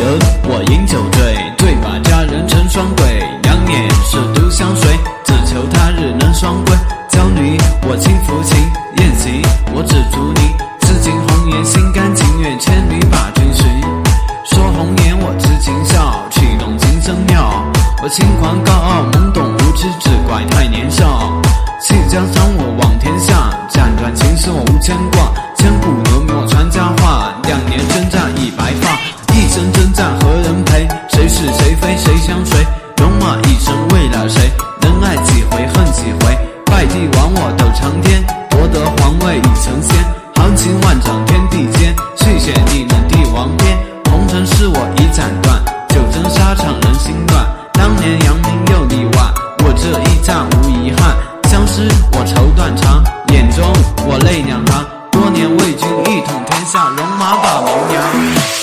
[0.00, 6.74] 儿我饮酒醉，醉把佳人成双对，两眼是独相随，只求他日能双归。
[7.08, 8.58] 娇女我轻抚琴，
[8.98, 9.42] 宴席
[9.74, 10.54] 我只足你，
[10.86, 13.66] 痴情红颜心甘情愿，千里把君寻。
[14.44, 17.64] 说红颜我痴情笑，曲动琴声妙。
[18.02, 21.32] 我轻狂高傲懵懂无知，只怪太年少。
[21.80, 22.76] 弃江山我
[31.58, 32.64] 谁非谁相随？
[32.96, 34.50] 戎马一生为了谁？
[34.80, 36.38] 能爱几回恨几回？
[36.66, 40.04] 拜帝王我斗长天，夺得皇位已成仙。
[40.36, 43.76] 豪情万丈天地间，续写你能帝王篇。
[44.10, 47.46] 红尘事我已斩断，九征沙场人心乱。
[47.72, 49.32] 当年扬名又立万，
[49.64, 51.16] 我这一战无遗憾。
[51.50, 53.02] 相思我愁断肠，
[53.32, 53.64] 眼中
[54.06, 54.86] 我泪两行。
[55.10, 58.57] 多年为君一统天下，戎马把名扬。